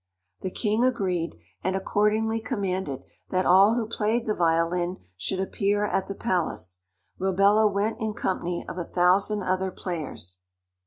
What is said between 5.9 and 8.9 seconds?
the palace. Robello went in company of a